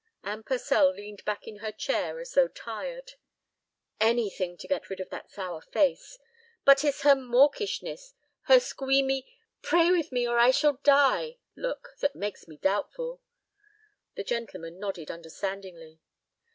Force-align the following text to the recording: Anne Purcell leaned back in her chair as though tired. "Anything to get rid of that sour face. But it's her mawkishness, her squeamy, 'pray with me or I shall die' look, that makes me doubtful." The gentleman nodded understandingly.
Anne 0.23 0.41
Purcell 0.41 0.89
leaned 0.91 1.23
back 1.25 1.45
in 1.47 1.57
her 1.57 1.71
chair 1.71 2.19
as 2.19 2.33
though 2.33 2.47
tired. 2.47 3.13
"Anything 3.99 4.57
to 4.57 4.67
get 4.67 4.89
rid 4.89 4.99
of 4.99 5.11
that 5.11 5.29
sour 5.29 5.61
face. 5.61 6.17
But 6.65 6.83
it's 6.83 7.03
her 7.03 7.13
mawkishness, 7.13 8.15
her 8.47 8.59
squeamy, 8.59 9.25
'pray 9.61 9.91
with 9.91 10.11
me 10.11 10.27
or 10.27 10.39
I 10.39 10.49
shall 10.49 10.79
die' 10.83 11.37
look, 11.55 11.89
that 11.99 12.15
makes 12.15 12.47
me 12.47 12.57
doubtful." 12.57 13.21
The 14.15 14.23
gentleman 14.23 14.79
nodded 14.79 15.11
understandingly. 15.11 15.99